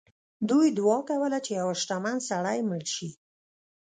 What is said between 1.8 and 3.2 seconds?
شتمن سړی مړ شي.